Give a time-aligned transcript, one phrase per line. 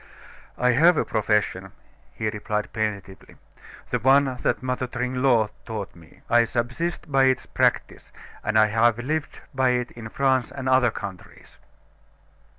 [0.57, 1.73] "I have a profession,"
[2.11, 3.35] he replied plaintively.
[3.91, 6.21] "The one that Mother Tringlot taught me.
[6.27, 8.11] I subsist by its practise;
[8.43, 11.59] and I have lived by it in France and other countries."